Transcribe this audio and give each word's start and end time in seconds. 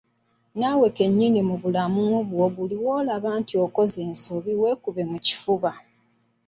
Naawe 0.59 0.87
kennyini 0.97 1.39
mu 1.49 1.55
bulamu 1.61 2.03
bwo 2.29 2.45
buli 2.55 2.75
lw'olaba 2.81 3.29
nti 3.41 3.53
okoze 3.65 3.97
ensobi 4.09 4.51
weekube 4.61 5.03
mu 5.11 5.17
kifuba. 5.25 5.71